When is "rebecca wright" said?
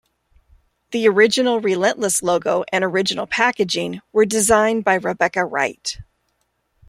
4.95-5.99